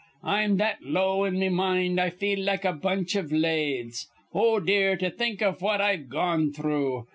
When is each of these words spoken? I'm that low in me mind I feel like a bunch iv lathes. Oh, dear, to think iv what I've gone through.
I'm 0.23 0.57
that 0.57 0.81
low 0.81 1.25
in 1.25 1.37
me 1.37 1.49
mind 1.49 1.99
I 1.99 2.09
feel 2.09 2.39
like 2.43 2.65
a 2.65 2.73
bunch 2.73 3.15
iv 3.15 3.31
lathes. 3.31 4.07
Oh, 4.33 4.59
dear, 4.59 4.97
to 4.97 5.11
think 5.11 5.43
iv 5.43 5.61
what 5.61 5.79
I've 5.79 6.09
gone 6.09 6.51
through. 6.51 7.05